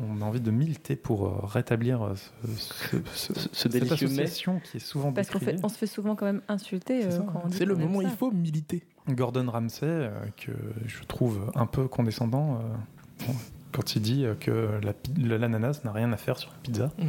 [0.00, 4.60] on, on a envie de militer pour rétablir ce, ce- ce- Ce- ce cette association
[4.60, 7.48] qui est souvent Parce qu'on on se fait souvent quand même insulter euh, quand on
[7.48, 8.84] dit C'est le moment où il faut militer.
[9.08, 10.52] Gordon Ramsay, euh, que
[10.86, 13.34] je trouve un peu condescendant euh, bon,
[13.72, 14.92] quand il dit euh, que la
[15.38, 16.90] l'ananas n'a rien à faire sur la pizza.
[16.98, 17.08] Mm.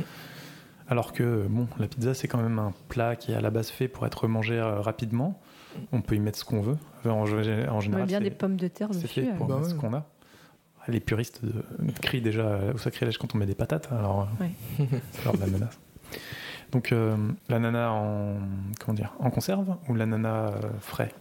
[0.88, 3.70] Alors que bon, la pizza c'est quand même un plat qui est à la base
[3.70, 5.40] fait pour être mangé euh, rapidement.
[5.92, 6.78] On peut y mettre ce qu'on veut.
[7.00, 9.94] Enfin, en, général, met bien des pommes de terre c'est fait pour Bah ce qu'on
[9.94, 10.06] a.
[10.88, 11.64] Les puristes de-
[12.02, 13.90] crient déjà au sacrilège quand on met des patates.
[13.92, 14.52] Alors, euh, Ouais.
[15.12, 15.78] c'est l'heure de l'ananas.
[16.72, 17.16] Donc euh,
[17.50, 18.38] l'ananas en
[18.80, 21.12] comment dire en conserve ou l'ananas euh, frais?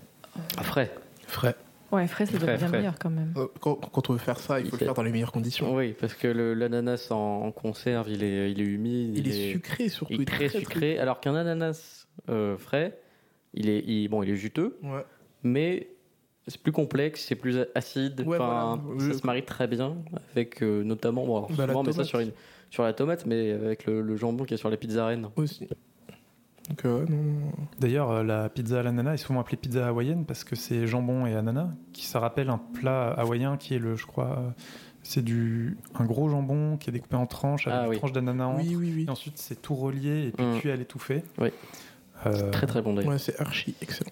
[0.62, 0.90] Frais.
[1.26, 1.54] Frais.
[1.90, 2.78] Ouais, frais, ça doit bien frais.
[2.78, 3.32] meilleur quand même.
[3.36, 5.74] Euh, Quand, quand on veut faire ça, il faut le faire dans les meilleures conditions.
[5.74, 9.16] Oui, parce que le- l'ananas en, en conserve, il est, il est humide.
[9.16, 10.12] Il est sucré surtout.
[10.12, 10.98] Il est très, sucré.
[10.98, 12.98] Alors qu'un ananas euh, frais,
[13.54, 15.02] il est, il- bon, il est juteux, Ouais.
[15.42, 15.88] mais
[16.46, 18.20] c'est plus complexe, c'est plus acide.
[18.20, 18.78] Ouais, voilà.
[18.98, 19.96] Ça se marie très bien
[20.32, 22.32] avec euh, notamment, bon, alors, Bah, la souvent met ça sur, une-
[22.70, 25.28] sur la tomate, mais avec le, le jambon qui est sur les pizzas reines.
[25.36, 25.66] Aussi.
[26.68, 27.52] Donc, euh, non, non.
[27.80, 31.26] D'ailleurs, euh, la pizza à l'ananas est souvent appelée pizza hawaïenne parce que c'est jambon
[31.26, 34.50] et ananas, qui ça rappelle un plat hawaïen qui est le, je crois, euh,
[35.02, 37.96] c'est du un gros jambon qui est découpé en tranches avec Ah une oui.
[37.98, 38.60] tranche d'ananas entre.
[38.60, 39.04] Oui, oui, oui.
[39.08, 40.58] Et ensuite, c'est tout relié et puis Mm.
[40.58, 41.22] cuit à l'étouffée.
[41.38, 41.48] Oui.
[42.26, 43.12] Euh, Très très bon d'ailleurs.
[43.12, 44.10] Ouais, c'est archi excellent.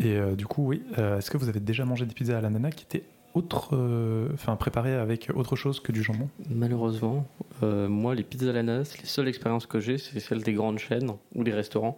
[0.00, 2.40] Et euh, du coup, oui, euh, est-ce que vous avez déjà mangé des pizzas à
[2.42, 6.28] l'ananas qui étaient autre, euh, enfin préparées avec autre chose que du jambon?
[6.50, 7.26] Malheureusement,
[7.62, 10.78] euh, moi, les pizzas à l'ananas, les seules expériences que j'ai, c'est celles des grandes
[10.78, 11.96] chaînes ou des restaurants.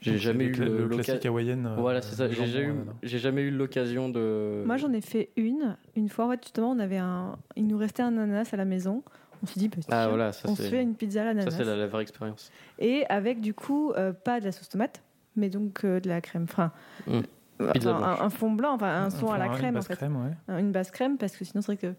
[0.00, 1.66] J'ai jamais eu le, classique hawaïenne.
[1.66, 2.28] euh, Voilà, c'est ça.
[2.28, 2.68] de J'ai jamais,
[3.02, 4.62] eu- jamais l'occasion de.
[4.66, 5.76] Moi, j'en ai fait une.
[5.96, 7.38] Une fois, en fait, justement, on avait un...
[7.56, 9.02] il nous restait un ananas à la maison.
[9.42, 11.50] On s'est dit, bah, Ah voilà, ça on se fait une pizza à Ça l'ananas.
[11.56, 12.50] c'est la, la vraie expérience.
[12.78, 15.02] Et avec, du coup, euh, pas de la sauce tomate,
[15.36, 16.44] mais donc euh, de la crème.
[16.44, 16.70] Enfin,
[17.08, 19.96] enfin, Pizza un, fond blanc, enfin, un son à la une crème, en fait.
[19.96, 20.60] crème, ouais.
[20.60, 21.94] Une basse crème, parce que sinon, c'est vrai que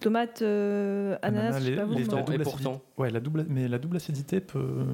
[0.00, 1.98] tomate, euh, ananas, Ananas, je sais les- pas vous.
[1.98, 2.80] les double et pourtant.
[2.96, 4.84] Ouais, la double, mais la double acidité peut.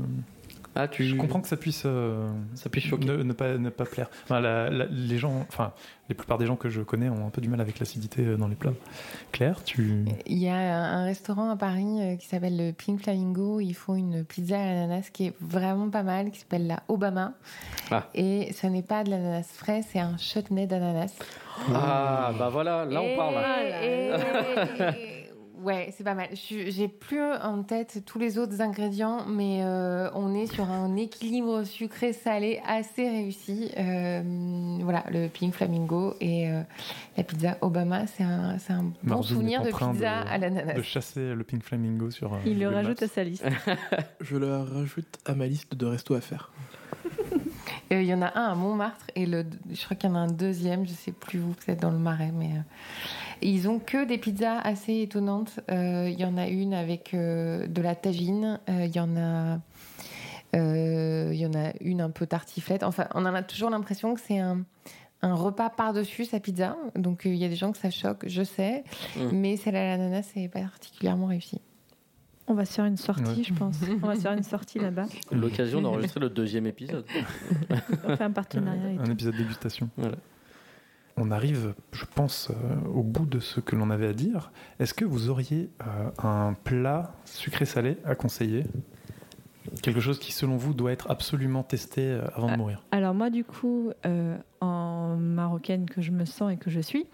[0.76, 1.04] Ah, tu.
[1.04, 3.06] Je comprends que ça puisse, euh, Ça puisse choquer.
[3.06, 4.08] ne, ne pas, ne pas plaire.
[4.24, 5.72] Enfin, la- la- les gens, enfin,
[6.08, 8.36] les plupart des gens que je connais ont un peu du mal avec l'acidité euh,
[8.36, 8.72] dans les plats.
[9.32, 10.04] Claire, tu.
[10.26, 13.60] Il y a un restaurant à Paris euh, qui s'appelle le Pink Flamingo.
[13.60, 17.32] Ils font une pizza à l'ananas qui est vraiment pas mal, qui s'appelle la Obama.
[17.90, 18.08] Ah.
[18.14, 21.14] Et ce n'est pas de l'ananas frais, c'est un chutney d'ananas.
[21.72, 23.34] Ah, bah voilà, là on Et- parle.
[23.84, 25.13] et-
[25.64, 26.28] Ouais, c'est pas mal.
[26.34, 31.64] J'ai plus en tête tous les autres ingrédients, mais euh, on est sur un équilibre
[31.64, 33.70] sucré-salé assez réussi.
[33.78, 34.22] Euh,
[34.82, 36.60] voilà, le Pink Flamingo et euh,
[37.16, 40.74] la pizza Obama, c'est un, c'est un bon souvenir de pizza de- à l'ananas.
[40.74, 42.34] de chasser le Pink Flamingo sur.
[42.34, 43.46] euh, Il le rajoute à sa liste.
[44.20, 46.50] Je le rajoute à ma liste de restos à faire.
[47.94, 50.16] Euh, Il y en a un à Montmartre et le, je crois qu'il y en
[50.16, 52.60] a un deuxième, je sais plus où, peut-être dans le Marais, mais euh,
[53.42, 55.60] et ils ont que des pizzas assez étonnantes.
[55.70, 59.16] Euh, Il y en a une avec euh, de la tagine, euh, il y en
[59.16, 59.58] a,
[60.52, 62.84] il y en a une un peu tartiflette.
[62.84, 64.64] Enfin, on en a toujours l'impression que c'est un
[65.22, 66.76] un repas par-dessus sa pizza.
[66.96, 68.84] Donc il y a des gens que ça choque, je sais,
[69.16, 69.28] Mm.
[69.32, 71.60] mais celle à l'ananas, c'est pas particulièrement réussi.
[72.46, 73.42] On va se faire une sortie, Ouais.
[73.42, 73.76] je pense.
[74.02, 75.06] On va se faire une sortie là-bas.
[75.32, 77.04] L'occasion d'enregistrer le deuxième épisode.
[78.06, 79.12] On fait un partenariat et Un tout.
[79.12, 79.88] épisode dégustation.
[79.96, 80.16] Voilà.
[81.16, 84.50] On arrive, je pense, euh, au bout de ce que l'on avait à dire.
[84.80, 88.64] Est-ce que vous auriez euh, un plat sucré-salé à conseiller?
[89.82, 92.56] Quelque chose qui, selon vous, doit être absolument testé euh, avant de Ah.
[92.58, 92.82] mourir?
[92.90, 97.06] Alors moi, du coup, euh, en marocaine que je me sens et que je suis,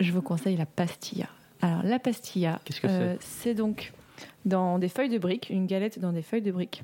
[0.00, 1.26] je vous conseille la pastilla.
[1.62, 3.54] Alors la pastilla, Qu'est-ce que euh, c'est?
[3.54, 3.94] donc
[4.44, 6.82] dans des feuilles de briques, une galette dans des feuilles de briques.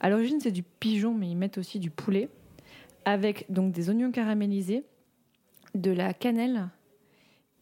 [0.00, 2.28] À l'origine, c'est du pigeon, mais ils mettent aussi du poulet,
[3.04, 4.84] avec donc des oignons caramélisés,
[5.74, 6.68] de la cannelle,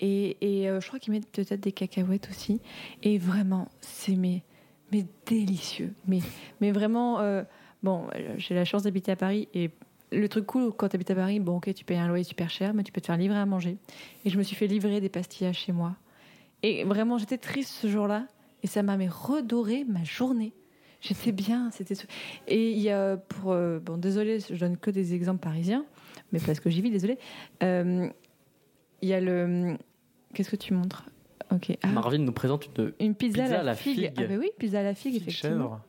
[0.01, 2.61] et, et, euh, je crois qu'ils mettent peut-être des cacahuètes aussi.
[3.03, 4.43] Et vraiment, c'est mais,
[4.93, 5.95] mais délicieux.
[6.07, 6.21] Mais,
[6.61, 7.43] mais vraiment, euh,
[7.83, 9.71] bon, j'ai la chance d'habiter à Paris et
[10.13, 12.51] le truc cool quand tu habites à Paris, bon, ok, tu payes un loyer super
[12.51, 13.79] cher, mais tu peux te faire livrer à manger.
[14.25, 15.97] Et je me suis fait livrer des pastillas chez moi.
[16.63, 18.27] Et vraiment, j'étais triste ce jour-là.
[18.65, 20.53] Et ça m'a mais redoré ma journée.
[21.01, 21.71] J'étais bien.
[21.71, 21.95] C'était
[22.49, 25.85] et il y a pour euh, bon, désolé, je donne que des exemples parisiens,
[26.33, 27.19] mais parce que j'y vis, désolé.
[27.63, 28.09] Euh,
[29.03, 29.77] Il y a le
[30.33, 31.05] qu'est-ce que tu montres?
[31.53, 31.77] Ok.
[31.83, 34.13] Ah, Marvin nous présente une une pizza, pizza à la, figue.
[34.17, 35.57] Ah ben oui, pizza à la figue, Figue effectivement.
[35.65, 35.81] chèvre.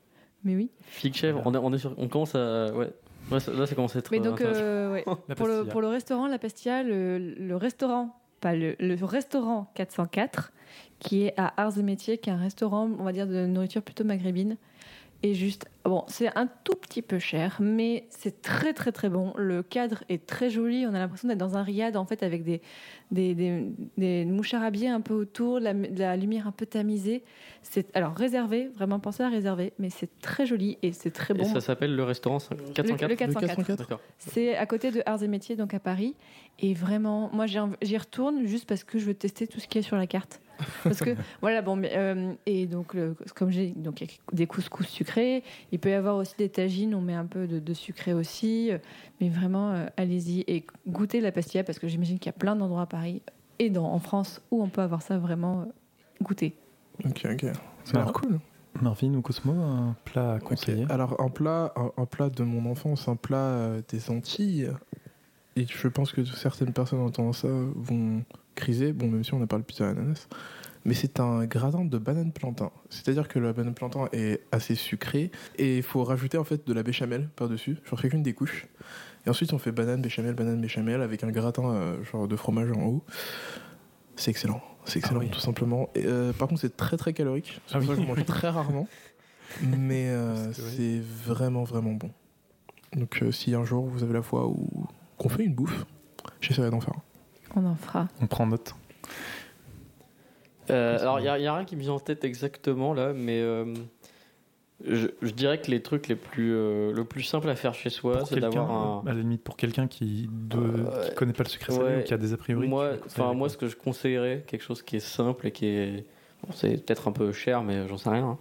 [0.43, 0.69] Mais oui.
[0.81, 1.41] figue chèvre.
[1.45, 2.73] On, est- on, est sur- on commence à.
[2.75, 2.91] Ouais.
[3.39, 4.11] Ça- là, ça commence à être.
[4.11, 5.05] Mais donc, euh, ouais.
[5.37, 10.51] Pour, le, pour le restaurant, la pastilla, le, le restaurant, pas le, le restaurant 404,
[10.99, 13.81] qui est à Arts et Métiers, qui est un restaurant, on va dire, de nourriture
[13.81, 14.57] plutôt maghrébine.
[15.23, 19.33] Et juste, bon, c'est un tout petit peu cher, mais c'est très très très bon.
[19.37, 20.85] Le cadre est très joli.
[20.85, 22.61] On a l'impression d'être dans un riad en fait avec des,
[23.09, 23.65] des, des,
[23.97, 27.23] des un peu autour, la, de la lumière un peu tamisée.
[27.63, 31.37] C'est alors réservé, vraiment pensez à réserver, mais c'est très joli et c'est très Et
[31.37, 31.45] bon.
[31.45, 33.01] ça s'appelle le restaurant 404.
[33.01, 33.47] Le- le 404.
[33.47, 33.79] 404.
[33.79, 34.01] D'accord.
[34.19, 36.13] C'est à côté de Arts et Métiers, donc à Paris.
[36.59, 39.81] Et vraiment, moi j'y retourne juste parce que je veux tester tout ce qui est
[39.81, 40.39] sur la carte.
[40.83, 44.13] Parce que voilà, bon, mais, euh, et donc le- comme j'ai donc il y a
[44.35, 45.43] des couscous sucrés.
[45.71, 48.71] Il peut y avoir aussi des tagines, on met un peu de, de sucré aussi.
[48.71, 48.77] euh,
[49.21, 52.55] Mais vraiment, euh, allez-y et goûtez la pastilla parce que j'imagine qu'il y a plein
[52.55, 53.21] d'endroits à Paris
[53.59, 55.65] et dans, en France où on peut avoir ça vraiment euh,
[56.21, 56.55] goûter.
[57.05, 57.45] Ok, ok.
[57.83, 58.39] Ça a l'air cool.
[58.81, 60.85] Marvin ou Cosmo, un plat à conseiller.
[60.89, 64.69] Alors, un plat, un, un plat de mon enfance, un plat euh, des Antilles.
[65.55, 68.23] Et je pense que certaines personnes en entendant ça vont
[68.55, 68.93] criser.
[68.93, 70.27] Bon, même si on a pas le pizza à l'ananas.
[70.85, 72.71] mais c'est un gratin de banane plantain.
[72.89, 76.73] C'est-à-dire que la banane plantain est assez sucrée et il faut rajouter en fait de
[76.73, 78.67] la béchamel par-dessus, sur chacune des couches.
[79.25, 82.71] Et ensuite on fait banane, béchamel, banane, béchamel avec un gratin euh, genre de fromage
[82.71, 83.03] en haut.
[84.15, 85.31] C'est excellent, c'est excellent Ah oui.
[85.31, 85.89] tout simplement.
[85.95, 87.97] Et, euh, par contre c'est très très calorique, c'est Ah pour ça oui.
[87.97, 88.87] que je mange très rarement,
[89.63, 90.71] mais euh, C'est vrai.
[90.77, 92.11] c'est vraiment vraiment bon.
[92.95, 94.69] Donc si un jour vous avez la foi ou
[95.17, 95.85] qu'on fait une bouffe,
[96.39, 96.94] j'essaierai d'en faire.
[97.55, 98.07] On en fera.
[98.21, 98.75] On prend note.
[100.69, 103.13] Euh, alors, il n'y a, y a rien qui me vient en tête exactement là,
[103.13, 103.73] mais euh,
[104.83, 107.89] je, je dirais que les trucs les plus, euh, le plus simple à faire chez
[107.91, 109.03] soi, c'est d'avoir un.
[109.05, 112.13] à la limite, pour quelqu'un qui ne Euh, connaît pas le sucré salé ou qui
[112.13, 112.67] a des a priori.
[112.67, 116.05] Moi, enfin, moi, ce que je conseillerais, quelque chose qui est simple et qui est.
[116.43, 118.25] bon, c'est peut-être un peu cher, mais j'en sais rien.
[118.31, 118.37] hein.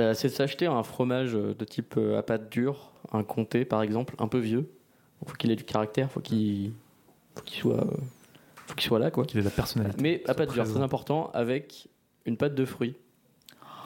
[0.00, 3.82] Euh, c'est de s'acheter un fromage de type euh, à pâte dure, un comté par
[3.82, 4.70] exemple, un peu vieux.
[5.22, 6.72] Il faut qu'il ait du caractère, faut qu'il
[7.34, 7.96] faut qu'il soit, euh,
[8.66, 9.24] faut qu'il soit là, quoi.
[9.24, 10.02] qu'il ait de la personnalité.
[10.02, 11.88] Mais à pâte dure, très important, avec
[12.26, 12.96] une pâte de fruits,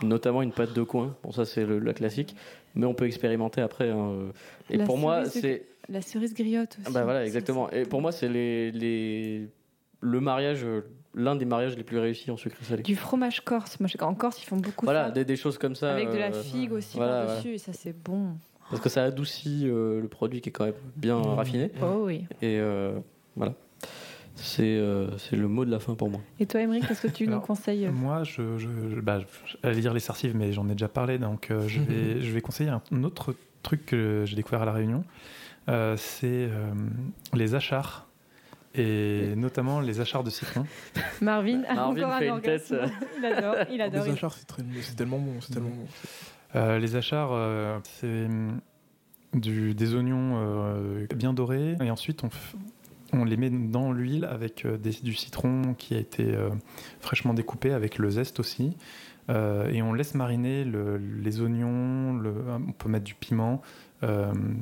[0.03, 1.17] notamment une pâte de coin.
[1.23, 2.37] Bon, ça c'est le, la classique,
[2.75, 3.91] mais on peut expérimenter après.
[3.91, 4.31] hein.
[4.71, 6.87] Et La pour moi, cerise, c'est La cerise griotte aussi.
[6.89, 7.71] ah bah voilà, exactement.
[7.71, 9.49] Et pour moi, c'est les, les
[10.01, 10.83] le mariage, euh,
[11.15, 12.83] l'un des mariages les plus réussis en sucré salé.
[12.85, 13.81] Du fromage corse.
[13.81, 15.11] Moi, je sais qu'en Corse, ils font beaucoup Voilà, ça.
[15.11, 15.93] des, des choses comme ça.
[15.93, 18.35] Avec de la euh, figue aussi voilà, par-dessus, et ça, c'est bon.
[18.71, 21.35] Parce que ça adoucit euh, le produit qui est quand même bien Mmh.
[21.35, 21.73] raffiné.
[21.83, 22.27] Oh oui.
[22.43, 22.93] Et euh,
[23.35, 23.55] voilà.
[24.41, 26.21] C'est euh, c'est le mot de la fin pour moi.
[26.39, 27.89] Et toi, Émeric, qu'est-ce que tu nous conseilles?
[27.89, 29.19] Moi, je, je, je- bah,
[29.63, 32.41] j'allais dire les sarcives, mais j'en ai déjà parlé, donc euh, je, vais, je vais
[32.41, 35.03] conseiller un autre truc que j'ai découvert à La Réunion.
[35.69, 36.73] Euh, c'est euh,
[37.35, 38.07] les achars,
[38.75, 40.65] et notamment les achars de citron.
[41.21, 42.75] Marvin a Marvin encore fait un une tête.
[43.19, 44.05] Il adore, il adore.
[44.05, 45.87] Les il- achars, c'est très- c'est tellement bon, c'est tellement bon.
[46.55, 48.61] Euh, les achars, euh, c'est hum,
[49.35, 52.55] du, des oignons euh, bien dorés, et ensuite on, f-
[53.13, 56.51] on les met dans l'huile avec euh, du citron qui a été euh,
[57.01, 58.77] fraîchement découpé, avec le zeste aussi.
[59.31, 62.21] Euh, et on laisse mariner le- les oignons,
[62.67, 63.61] on peut mettre du piment,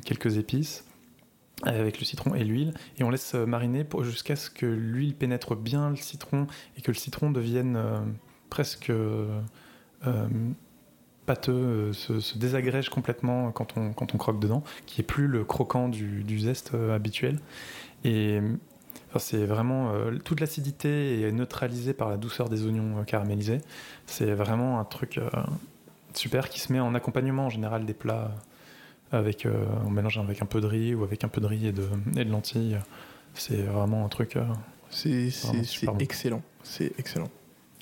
[0.04, 0.84] quelques épices
[1.62, 5.90] avec le citron et l'huile et on laisse mariner jusqu'à ce que l'huile pénètre bien
[5.90, 7.78] le citron et que le citron devienne
[8.50, 8.90] presque
[11.26, 15.26] pâteux, euh, se, se désagrège complètement quand on, quand on croque dedans, qui est plus
[15.26, 17.38] le croquant du, du zeste euh, habituel.
[18.04, 18.40] Et
[19.08, 23.60] enfin, c'est vraiment euh, toute l'acidité est neutralisée par la douceur des oignons caramélisés.
[24.06, 25.28] C'est vraiment un truc euh,
[26.14, 28.30] super qui se met en accompagnement en général des plats
[29.12, 29.52] avec euh,
[29.84, 31.88] on mélange avec un peu de riz ou avec un peu de riz et de,
[32.16, 32.78] et de lentilles.
[33.34, 34.38] C'est vraiment un truc.
[34.90, 35.30] C'est
[35.84, 35.98] bon.
[35.98, 37.28] excellent, c'est excellent.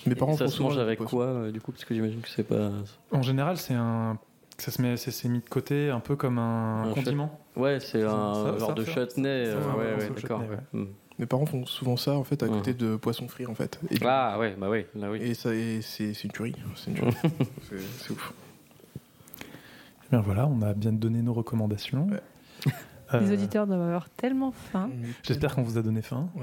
[0.06, 2.28] Mes Et parents ça se mange avec quoi euh, du coup Parce que j'imagine que
[2.28, 2.70] c'est pas.
[3.12, 4.18] En général, c'est un
[4.58, 7.40] ça se met, c'est mis de côté un peu comme un, Un condiment.
[7.56, 10.42] Ouais, c'est un ça- genre ça de ça euh, ouais, ouais, d'accord.
[10.72, 10.84] Hmm.
[11.18, 12.52] Mes parents font souvent ça en fait à Mhm.
[12.52, 13.80] côté de poisson frit en fait.
[13.90, 15.18] Et, du- Ah ouais, bah oui, là oui.
[15.22, 16.54] et ça, et c'est c'est une tuerie.
[16.76, 17.14] C'est une tuerie.
[17.98, 18.32] C'est- ouf.
[20.04, 22.06] Eh bien voilà, on a bien donné nos recommandations.
[22.08, 22.72] Ouais.
[23.12, 24.90] Euh, Les auditeurs doivent avoir tellement faim.
[25.22, 26.42] J'espère qu'on vous a donné faim Ouais.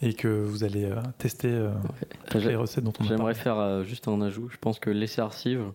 [0.00, 1.70] Et que vous allez euh, tester euh,
[2.34, 4.48] les recettes dont on a J'aimerais faire euh, juste un ajout.
[4.50, 5.72] Je pense que Les Sarcives,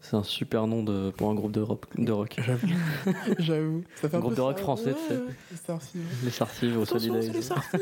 [0.00, 1.84] c'est un super nom de, pour un groupe de rock.
[1.96, 2.36] De rock.
[2.38, 2.66] J'avoue.
[3.38, 3.84] J'avoue.
[3.96, 4.62] Ça fait un Groupe peu de rock ça.
[4.62, 5.20] français, tu sais.
[5.20, 5.98] Ouais, les Starcy.
[6.24, 7.42] Les Sarcives au Attention, Solid c'est les Eyes.
[7.42, 7.78] Starcy.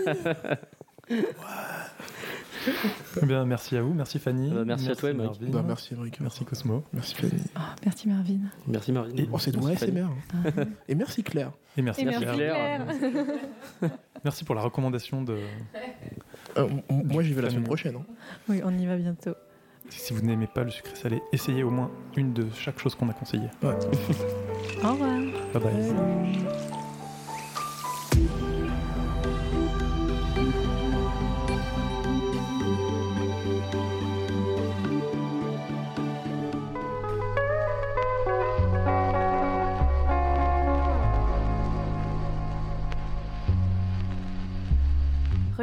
[3.22, 4.52] Eh bien, merci à vous, merci Fanny.
[4.52, 5.12] Euh, merci à toi.
[5.12, 5.46] Marvin.
[5.48, 6.20] Bah, merci Enrique.
[6.20, 6.83] Merci Cosmo.
[6.92, 7.42] Merci Fanny.
[7.55, 8.38] Ah, merci Marvin.
[8.66, 9.11] Merci Marvin.
[9.16, 10.07] Et- Oh, c'est de ASMR.
[10.33, 10.62] Ah.
[10.88, 11.52] Et merci Claire.
[11.76, 12.87] Et merci, Et Merci, merci Claire.
[13.81, 13.90] Claire.
[14.24, 15.37] Merci pour la recommandation de.
[16.57, 17.96] Euh, moi j'y vais la semaine prochaine.
[17.96, 18.05] hein.
[18.48, 19.35] Oui, on y va bientôt.
[19.88, 23.09] Si vous n'aimez pas le sucré salé, essayez au moins une de chaque chose qu'on
[23.09, 23.48] a conseillé.
[23.62, 23.68] Au
[24.90, 25.20] revoir.
[25.55, 26.76] Bye bye.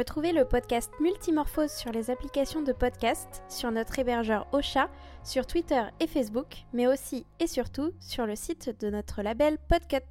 [0.04, 4.90] Retrouvez le podcast Multimorphose sur les applications de podcast, sur notre hébergeur Ocha,
[5.22, 10.04] sur Twitter et Facebook, mais aussi et surtout sur le site de notre label Podcut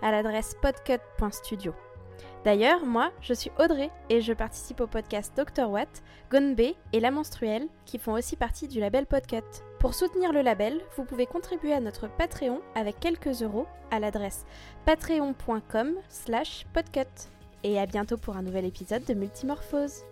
[0.00, 1.74] à l'adresse podcut.studio.
[2.46, 6.60] D'ailleurs, moi, je suis Audrey et je participe au podcast Dr Watt, Gonbe
[6.94, 9.44] et La Menstruelle qui font aussi partie du label Podcut.
[9.78, 14.46] Pour soutenir le label, vous pouvez contribuer à notre Patreon avec quelques euros à l'adresse
[14.86, 17.28] patreon.com slash podcut.
[17.64, 20.04] Et à bientôt pour un nouvel épisode de Multimorphose.